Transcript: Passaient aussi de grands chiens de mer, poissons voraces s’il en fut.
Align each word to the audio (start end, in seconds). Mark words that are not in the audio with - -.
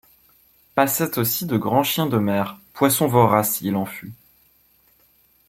Passaient 0.73 1.19
aussi 1.19 1.45
de 1.45 1.57
grands 1.57 1.83
chiens 1.83 2.07
de 2.07 2.17
mer, 2.17 2.57
poissons 2.73 3.05
voraces 3.07 3.57
s’il 3.57 3.75
en 3.75 3.85
fut. 3.85 4.13